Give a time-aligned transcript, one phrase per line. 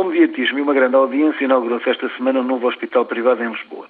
[0.00, 3.86] Com mediatismo e uma grande audiência, inaugurou-se esta semana um novo hospital privado em Lisboa.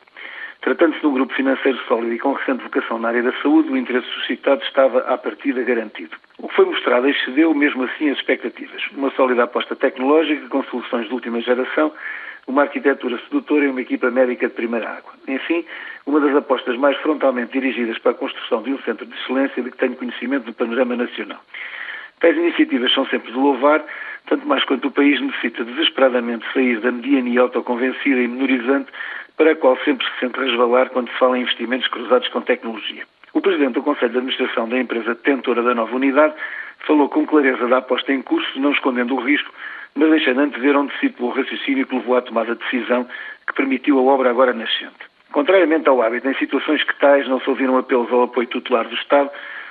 [0.61, 3.77] Tratando-se de um grupo financeiro sólido e com recente vocação na área da saúde, o
[3.77, 6.17] interesse suscitado estava à partida garantido.
[6.39, 8.83] O que foi mostrado excedeu mesmo assim as expectativas.
[8.91, 11.93] Uma sólida aposta tecnológica com soluções de última geração,
[12.49, 15.13] uma arquitetura sedutora e uma equipa médica de primeira água.
[15.29, 15.65] Enfim,
[16.07, 19.71] uma das apostas mais frontalmente dirigidas para a construção de um centro de excelência de
[19.71, 21.39] que tenho conhecimento no panorama nacional.
[22.19, 23.83] Tais iniciativas são sempre de louvar,
[24.31, 28.87] tanto mais quanto o país necessita desesperadamente sair da mediania autoconvencida e menorizante
[29.37, 33.03] para a qual sempre se sente resvalar quando se fala em investimentos cruzados com tecnologia.
[33.33, 36.35] O Presidente do Conselho de Administração da empresa detentora da nova unidade
[36.87, 39.53] falou com clareza da aposta em curso, não escondendo o risco,
[39.97, 43.09] mas deixando antever onde se situou o raciocínio que levou à tomada de decisão
[43.49, 45.11] que permitiu a obra agora nascente.
[45.33, 48.95] Contrariamente ao hábito, em situações que tais não se ouviram apelos ao apoio tutelar do
[48.95, 49.31] Estado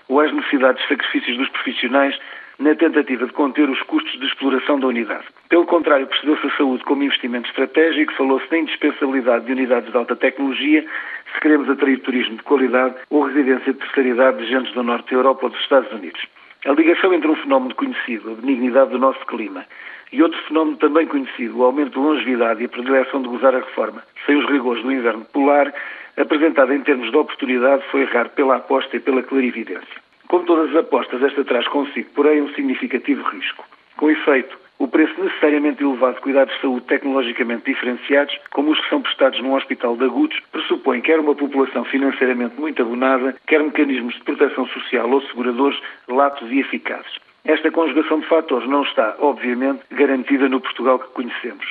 [0.10, 2.18] ou às necessidades de sacrifícios dos profissionais
[2.60, 5.26] na tentativa de conter os custos de exploração da unidade.
[5.48, 10.16] Pelo contrário, percebeu-se a saúde como investimento estratégico, falou-se da indispensabilidade de unidades de alta
[10.16, 10.86] tecnologia
[11.34, 15.10] se queremos atrair turismo de qualidade ou residência de terceira idade de gente do Norte
[15.10, 16.22] da Europa ou dos Estados Unidos.
[16.66, 19.66] A ligação entre um fenómeno conhecido, a benignidade do nosso clima,
[20.12, 23.60] e outro fenómeno também conhecido, o aumento de longevidade e a predileção de gozar a
[23.60, 25.74] reforma, sem os rigores do inverno polar,
[26.18, 30.09] apresentada em termos de oportunidade, foi errar pela aposta e pela clarividência.
[30.30, 33.66] Como todas as apostas, esta traz consigo, porém, um significativo risco.
[33.98, 38.90] Com efeito, o preço necessariamente elevado de cuidados de saúde tecnologicamente diferenciados, como os que
[38.90, 44.14] são prestados num hospital de agudos, pressupõe quer uma população financeiramente muito abonada, quer mecanismos
[44.14, 47.18] de proteção social ou seguradores latos e eficazes.
[47.44, 51.66] Esta conjugação de fatores não está, obviamente, garantida no Portugal que conhecemos.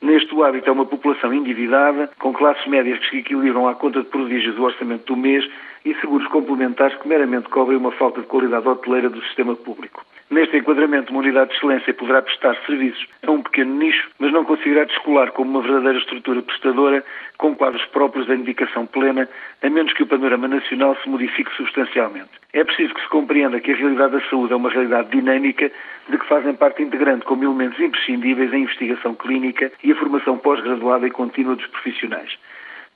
[0.00, 4.08] Neste hábito é uma população endividada, com classes médias que se equilibram à conta de
[4.08, 5.44] prodígios do orçamento do mês
[5.84, 10.04] e seguros complementares que meramente cobrem uma falta de qualidade hoteleira do sistema público.
[10.30, 14.44] Neste enquadramento, uma unidade de excelência poderá prestar serviços a um pequeno nicho, mas não
[14.44, 17.02] conseguirá descolar como uma verdadeira estrutura prestadora
[17.38, 19.26] com quadros próprios da indicação plena,
[19.62, 22.28] a menos que o panorama nacional se modifique substancialmente.
[22.52, 25.72] É preciso que se compreenda que a realidade da saúde é uma realidade dinâmica
[26.10, 31.06] de que fazem parte integrante como elementos imprescindíveis a investigação clínica e a formação pós-graduada
[31.06, 32.36] e contínua dos profissionais.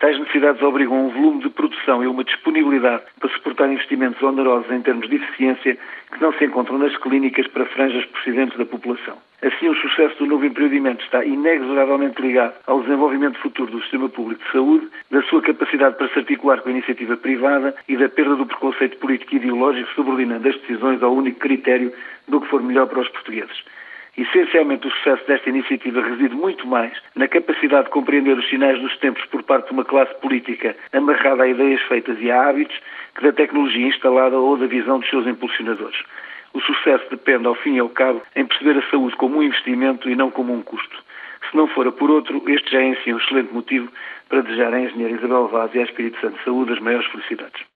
[0.03, 4.83] Tais necessidades obrigam um volume de produção e uma disponibilidade para suportar investimentos onerosos em
[4.83, 5.79] termos de eficiência
[6.11, 9.17] que não se encontram nas clínicas para franjas procedentes da população.
[9.41, 14.43] Assim, o sucesso do novo empreendimento está inexoravelmente ligado ao desenvolvimento futuro do sistema público
[14.43, 18.35] de saúde, da sua capacidade para se articular com a iniciativa privada e da perda
[18.35, 21.93] do preconceito político e ideológico subordinando as decisões ao único critério
[22.27, 23.63] do que for melhor para os portugueses.
[24.17, 28.95] Essencialmente, o sucesso desta iniciativa reside muito mais na capacidade de compreender os sinais dos
[28.99, 32.79] tempos por parte de uma classe política amarrada a ideias feitas e a hábitos
[33.15, 35.99] que da tecnologia instalada ou da visão dos seus impulsionadores.
[36.53, 40.11] O sucesso depende, ao fim e ao cabo, em perceber a saúde como um investimento
[40.11, 41.03] e não como um custo.
[41.51, 43.91] Se não fora por outro, este já é em si um excelente motivo
[44.29, 47.72] para desejar à engenheira Isabel Vaz e à Espírito Santo saúde as maiores felicidades.